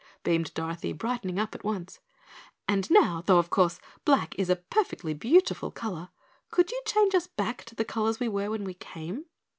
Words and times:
beamed 0.23 0.51
Dorothy, 0.55 0.93
brightening 0.93 1.37
up 1.37 1.53
at 1.53 1.63
once. 1.63 1.99
"And 2.67 2.89
now, 2.89 3.21
though 3.23 3.37
of 3.37 3.51
course 3.51 3.79
black 4.03 4.33
is 4.35 4.49
a 4.49 4.55
perfectly 4.55 5.13
beautiful 5.13 5.69
color, 5.69 6.09
could 6.49 6.71
you 6.71 6.81
change 6.87 7.13
us 7.13 7.27
back 7.27 7.63
to 7.65 7.75
the 7.75 7.85
colors 7.85 8.19
we 8.19 8.27
were 8.27 8.49
when 8.49 8.63
we 8.63 8.73
came?" 8.73 9.25